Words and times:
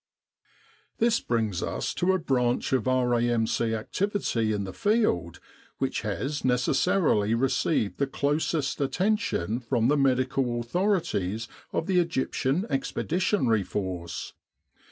This 0.97 1.19
brings 1.19 1.61
us 1.61 1.93
to 1.93 2.11
a 2.13 2.17
branch 2.17 2.73
of 2.73 2.87
R.A.M.C. 2.87 3.75
activity 3.75 4.51
in 4.51 4.63
the 4.63 4.73
field 4.73 5.39
which 5.77 6.01
has 6.01 6.43
necessarily 6.43 7.35
received 7.35 7.99
the 7.99 8.07
closest 8.07 8.81
attention 8.81 9.59
from 9.59 9.89
the 9.89 9.97
medical 9.97 10.59
authorities 10.59 11.47
of 11.71 11.85
the 11.85 11.99
Egyptian 11.99 12.65
Expeditionary 12.71 13.61
Force. 13.61 14.33